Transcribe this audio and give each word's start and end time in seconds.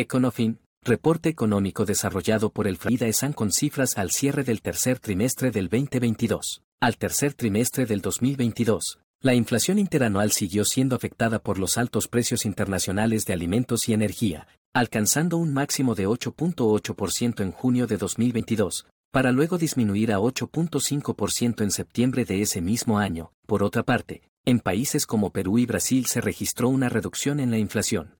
Econofin, 0.00 0.58
reporte 0.82 1.28
económico 1.28 1.84
desarrollado 1.84 2.48
por 2.48 2.66
el 2.66 2.78
FRAIDA 2.78 3.06
ESAN 3.06 3.34
con 3.34 3.52
cifras 3.52 3.98
al 3.98 4.10
cierre 4.10 4.44
del 4.44 4.62
tercer 4.62 4.98
trimestre 4.98 5.50
del 5.50 5.68
2022. 5.68 6.62
Al 6.80 6.96
tercer 6.96 7.34
trimestre 7.34 7.84
del 7.84 8.00
2022, 8.00 8.98
la 9.20 9.34
inflación 9.34 9.78
interanual 9.78 10.32
siguió 10.32 10.64
siendo 10.64 10.96
afectada 10.96 11.38
por 11.38 11.58
los 11.58 11.76
altos 11.76 12.08
precios 12.08 12.46
internacionales 12.46 13.26
de 13.26 13.34
alimentos 13.34 13.90
y 13.90 13.92
energía, 13.92 14.48
alcanzando 14.72 15.36
un 15.36 15.52
máximo 15.52 15.94
de 15.94 16.08
8.8% 16.08 17.42
en 17.42 17.52
junio 17.52 17.86
de 17.86 17.98
2022, 17.98 18.86
para 19.12 19.32
luego 19.32 19.58
disminuir 19.58 20.14
a 20.14 20.18
8.5% 20.18 21.62
en 21.62 21.70
septiembre 21.70 22.24
de 22.24 22.40
ese 22.40 22.62
mismo 22.62 22.98
año. 22.98 23.32
Por 23.46 23.62
otra 23.62 23.82
parte, 23.82 24.22
en 24.46 24.60
países 24.60 25.04
como 25.04 25.28
Perú 25.28 25.58
y 25.58 25.66
Brasil 25.66 26.06
se 26.06 26.22
registró 26.22 26.70
una 26.70 26.88
reducción 26.88 27.38
en 27.38 27.50
la 27.50 27.58
inflación. 27.58 28.14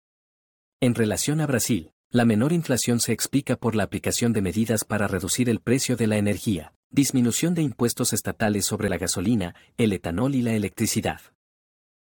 En 0.83 0.95
relación 0.95 1.43
a 1.43 1.47
Brasil, 1.47 1.93
la 2.11 2.25
menor 2.25 2.55
inflación 2.55 3.01
se 3.01 3.13
explica 3.13 3.57
por 3.57 3.75
la 3.75 3.83
aplicación 3.83 4.33
de 4.33 4.41
medidas 4.41 4.83
para 4.83 5.09
reducir 5.09 5.51
el 5.51 5.61
precio 5.61 5.95
de 5.95 6.07
la 6.07 6.17
energía, 6.17 6.73
disminución 6.89 7.53
de 7.53 7.61
impuestos 7.61 8.15
estatales 8.15 8.65
sobre 8.65 8.89
la 8.89 8.97
gasolina, 8.97 9.55
el 9.77 9.93
etanol 9.93 10.35
y 10.35 10.41
la 10.41 10.55
electricidad. 10.55 11.21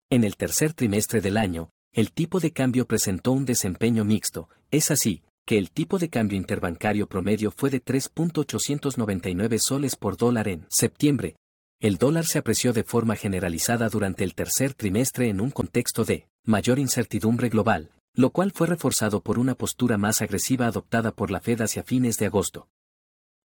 En 0.09 0.25
el 0.25 0.37
tercer 0.37 0.73
trimestre 0.73 1.21
del 1.21 1.37
año, 1.37 1.69
el 1.93 2.13
tipo 2.13 2.41
de 2.41 2.53
cambio 2.53 2.87
presentó 2.87 3.33
un 3.33 3.45
desempeño 3.45 4.07
mixto, 4.07 4.49
es 4.71 4.91
así, 4.91 5.23
que 5.45 5.59
el 5.59 5.71
tipo 5.71 5.99
de 5.99 6.09
cambio 6.09 6.39
interbancario 6.39 7.07
promedio 7.07 7.51
fue 7.51 7.69
de 7.69 7.85
3.899 7.85 9.59
soles 9.59 9.97
por 9.97 10.17
dólar 10.17 10.49
en 10.49 10.65
septiembre. 10.71 11.37
El 11.79 11.99
dólar 11.99 12.25
se 12.25 12.39
apreció 12.39 12.73
de 12.73 12.85
forma 12.85 13.17
generalizada 13.17 13.91
durante 13.91 14.25
el 14.25 14.35
tercer 14.35 14.73
trimestre 14.73 15.29
en 15.29 15.43
un 15.43 15.51
contexto 15.51 16.07
de 16.07 16.27
mayor 16.45 16.79
incertidumbre 16.79 17.51
global, 17.51 17.91
lo 18.15 18.31
cual 18.31 18.53
fue 18.53 18.67
reforzado 18.67 19.23
por 19.23 19.39
una 19.39 19.55
postura 19.55 19.99
más 19.99 20.23
agresiva 20.23 20.67
adoptada 20.67 21.13
por 21.13 21.31
la 21.31 21.41
Fed 21.41 21.61
hacia 21.63 21.83
fines 21.83 22.19
de 22.19 22.27
agosto. 22.27 22.69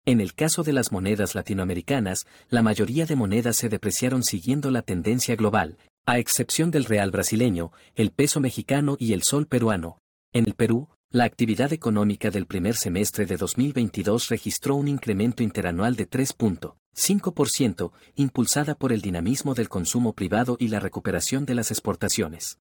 En 0.06 0.22
el 0.22 0.34
caso 0.34 0.64
de 0.64 0.74
las 0.74 0.92
monedas 0.92 1.36
latinoamericanas, 1.36 2.26
la 2.50 2.62
mayoría 2.62 3.06
de 3.06 3.16
monedas 3.16 3.58
se 3.58 3.70
depreciaron 3.70 4.24
siguiendo 4.24 4.72
la 4.72 4.82
tendencia 4.82 5.36
global, 5.36 5.78
a 6.06 6.20
excepción 6.20 6.72
del 6.72 6.86
real 6.86 7.12
brasileño, 7.12 7.72
el 7.96 8.12
peso 8.12 8.40
mexicano 8.40 8.96
y 9.00 9.14
el 9.14 9.24
sol 9.24 9.48
peruano. 9.48 10.00
En 10.32 10.46
el 10.48 10.54
Perú, 10.54 10.88
la 11.10 11.24
actividad 11.26 11.72
económica 11.74 12.32
del 12.32 12.46
primer 12.46 12.76
semestre 12.76 13.26
de 13.26 13.38
2022 13.38 14.30
registró 14.30 14.76
un 14.76 14.88
incremento 14.88 15.44
interanual 15.44 15.96
de 15.96 16.10
3.5%, 16.10 17.92
impulsada 18.16 18.76
por 18.76 18.92
el 18.92 19.02
dinamismo 19.02 19.54
del 19.54 19.70
consumo 19.70 20.14
privado 20.14 20.58
y 20.60 20.68
la 20.68 20.80
recuperación 20.80 21.46
de 21.46 21.56
las 21.56 21.72
exportaciones. 21.72 22.60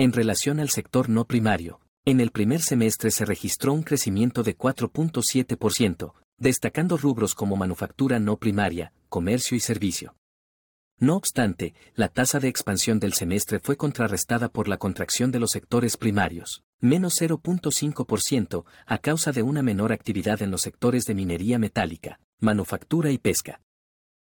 En 0.00 0.12
relación 0.12 0.60
al 0.60 0.70
sector 0.70 1.08
no 1.08 1.24
primario, 1.26 1.80
en 2.04 2.20
el 2.20 2.30
primer 2.30 2.60
semestre 2.60 3.10
se 3.10 3.24
registró 3.24 3.72
un 3.72 3.82
crecimiento 3.82 4.44
de 4.44 4.56
4.7%, 4.56 6.12
destacando 6.38 6.96
rubros 6.96 7.34
como 7.34 7.56
manufactura 7.56 8.20
no 8.20 8.36
primaria, 8.36 8.92
comercio 9.08 9.56
y 9.56 9.60
servicio. 9.60 10.14
No 11.00 11.16
obstante, 11.16 11.74
la 11.96 12.08
tasa 12.08 12.38
de 12.38 12.46
expansión 12.46 13.00
del 13.00 13.12
semestre 13.12 13.58
fue 13.58 13.76
contrarrestada 13.76 14.48
por 14.48 14.68
la 14.68 14.76
contracción 14.76 15.32
de 15.32 15.40
los 15.40 15.50
sectores 15.50 15.96
primarios, 15.96 16.62
menos 16.78 17.20
0.5%, 17.20 18.66
a 18.86 18.98
causa 18.98 19.32
de 19.32 19.42
una 19.42 19.62
menor 19.62 19.92
actividad 19.92 20.42
en 20.42 20.52
los 20.52 20.60
sectores 20.60 21.06
de 21.06 21.14
minería 21.16 21.58
metálica, 21.58 22.20
manufactura 22.38 23.10
y 23.10 23.18
pesca. 23.18 23.60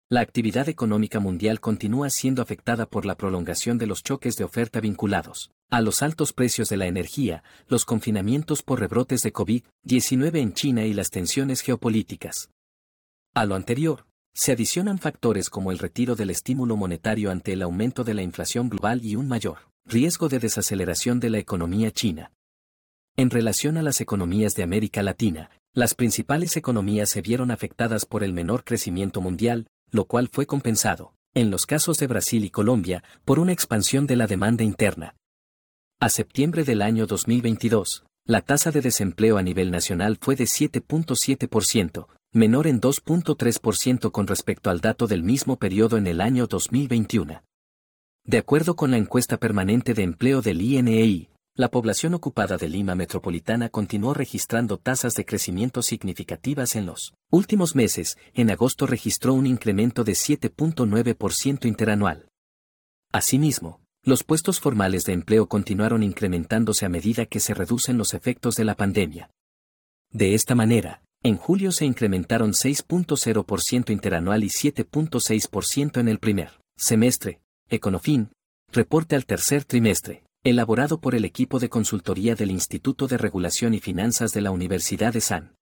La 0.08 0.20
actividad 0.20 0.68
económica 0.68 1.18
mundial 1.18 1.58
continúa 1.58 2.10
siendo 2.10 2.40
afectada 2.40 2.86
por 2.86 3.06
la 3.06 3.16
prolongación 3.16 3.76
de 3.76 3.88
los 3.88 4.04
choques 4.04 4.36
de 4.36 4.44
oferta 4.44 4.80
vinculados 4.80 5.50
a 5.68 5.80
los 5.80 6.00
altos 6.00 6.32
precios 6.32 6.68
de 6.68 6.76
la 6.76 6.86
energía, 6.86 7.42
los 7.66 7.84
confinamientos 7.84 8.62
por 8.62 8.78
rebrotes 8.78 9.22
de 9.22 9.32
COVID-19 9.32 10.38
en 10.38 10.52
China 10.52 10.84
y 10.84 10.92
las 10.92 11.10
tensiones 11.10 11.60
geopolíticas. 11.60 12.50
A 13.34 13.46
lo 13.46 13.56
anterior, 13.56 14.06
se 14.32 14.52
adicionan 14.52 14.98
factores 14.98 15.50
como 15.50 15.72
el 15.72 15.80
retiro 15.80 16.14
del 16.14 16.30
estímulo 16.30 16.76
monetario 16.76 17.32
ante 17.32 17.54
el 17.54 17.62
aumento 17.62 18.04
de 18.04 18.14
la 18.14 18.22
inflación 18.22 18.68
global 18.68 19.04
y 19.04 19.16
un 19.16 19.26
mayor 19.26 19.58
riesgo 19.84 20.28
de 20.28 20.38
desaceleración 20.38 21.18
de 21.18 21.30
la 21.30 21.38
economía 21.38 21.90
china. 21.90 22.30
En 23.16 23.28
relación 23.30 23.76
a 23.76 23.82
las 23.82 24.00
economías 24.00 24.54
de 24.54 24.62
América 24.62 25.02
Latina, 25.02 25.50
las 25.72 25.96
principales 25.96 26.56
economías 26.56 27.10
se 27.10 27.22
vieron 27.22 27.50
afectadas 27.50 28.06
por 28.06 28.22
el 28.22 28.32
menor 28.32 28.62
crecimiento 28.62 29.20
mundial, 29.20 29.66
lo 29.90 30.04
cual 30.06 30.28
fue 30.32 30.46
compensado, 30.46 31.14
en 31.34 31.50
los 31.50 31.66
casos 31.66 31.98
de 31.98 32.06
Brasil 32.06 32.44
y 32.44 32.50
Colombia, 32.50 33.04
por 33.24 33.38
una 33.38 33.52
expansión 33.52 34.06
de 34.06 34.16
la 34.16 34.26
demanda 34.26 34.64
interna. 34.64 35.16
A 36.00 36.08
septiembre 36.08 36.64
del 36.64 36.82
año 36.82 37.06
2022, 37.06 38.04
la 38.26 38.40
tasa 38.40 38.70
de 38.70 38.80
desempleo 38.80 39.38
a 39.38 39.42
nivel 39.42 39.70
nacional 39.70 40.18
fue 40.20 40.34
de 40.34 40.44
7.7%, 40.44 42.06
menor 42.32 42.66
en 42.66 42.80
2.3% 42.80 44.10
con 44.10 44.26
respecto 44.26 44.70
al 44.70 44.80
dato 44.80 45.06
del 45.06 45.22
mismo 45.22 45.58
periodo 45.58 45.96
en 45.96 46.06
el 46.06 46.20
año 46.20 46.46
2021. 46.46 47.42
De 48.24 48.38
acuerdo 48.38 48.74
con 48.74 48.90
la 48.90 48.96
encuesta 48.96 49.36
permanente 49.36 49.94
de 49.94 50.02
empleo 50.02 50.42
del 50.42 50.60
INEI, 50.60 51.30
la 51.56 51.70
población 51.70 52.12
ocupada 52.12 52.58
de 52.58 52.68
Lima 52.68 52.94
Metropolitana 52.94 53.70
continuó 53.70 54.12
registrando 54.12 54.76
tasas 54.76 55.14
de 55.14 55.24
crecimiento 55.24 55.80
significativas 55.80 56.76
en 56.76 56.84
los 56.84 57.14
últimos 57.30 57.74
meses, 57.74 58.18
en 58.34 58.50
agosto 58.50 58.86
registró 58.86 59.32
un 59.32 59.46
incremento 59.46 60.04
de 60.04 60.12
7.9% 60.12 61.66
interanual. 61.66 62.28
Asimismo, 63.10 63.80
los 64.04 64.22
puestos 64.22 64.60
formales 64.60 65.04
de 65.04 65.14
empleo 65.14 65.48
continuaron 65.48 66.02
incrementándose 66.02 66.84
a 66.84 66.90
medida 66.90 67.24
que 67.24 67.40
se 67.40 67.54
reducen 67.54 67.96
los 67.96 68.12
efectos 68.12 68.54
de 68.56 68.64
la 68.64 68.74
pandemia. 68.74 69.30
De 70.12 70.34
esta 70.34 70.54
manera, 70.54 71.02
en 71.22 71.38
julio 71.38 71.72
se 71.72 71.86
incrementaron 71.86 72.52
6.0% 72.52 73.90
interanual 73.90 74.44
y 74.44 74.48
7.6% 74.48 76.00
en 76.00 76.08
el 76.08 76.18
primer 76.18 76.50
semestre. 76.76 77.40
Econofin, 77.68 78.30
reporte 78.70 79.16
al 79.16 79.24
tercer 79.24 79.64
trimestre 79.64 80.25
elaborado 80.48 81.00
por 81.00 81.16
el 81.16 81.24
equipo 81.24 81.58
de 81.58 81.68
consultoría 81.68 82.36
del 82.36 82.52
Instituto 82.52 83.08
de 83.08 83.18
Regulación 83.18 83.74
y 83.74 83.80
Finanzas 83.80 84.30
de 84.30 84.42
la 84.42 84.52
Universidad 84.52 85.12
de 85.12 85.20
San 85.20 85.56